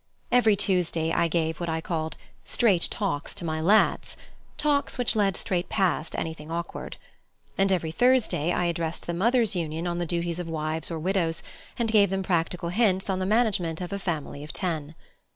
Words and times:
Every 0.31 0.55
Tuesday 0.55 1.11
I 1.13 1.27
gave 1.27 1.59
what 1.59 1.69
I 1.69 1.79
called 1.79 2.17
"straight 2.43 2.87
talks 2.89 3.35
to 3.35 3.45
my 3.45 3.61
lads" 3.61 4.17
talks 4.57 4.97
which 4.97 5.15
led 5.15 5.37
straight 5.37 5.69
past 5.69 6.15
anything 6.15 6.49
awkward. 6.49 6.97
And 7.55 7.71
every 7.71 7.91
Thursday 7.91 8.51
I 8.51 8.65
addressed 8.65 9.05
the 9.05 9.13
Mothers' 9.13 9.55
Union 9.55 9.85
on 9.85 9.99
the 9.99 10.07
duties 10.07 10.39
of 10.39 10.49
wives 10.49 10.89
or 10.89 10.97
widows, 10.97 11.43
and 11.77 11.91
gave 11.91 12.09
them 12.09 12.23
practical 12.23 12.69
hints 12.69 13.11
on 13.11 13.19
the 13.19 13.27
management 13.27 13.79
of 13.79 13.93
a 13.93 13.99
family 13.99 14.43
of 14.43 14.51
ten. 14.51 14.95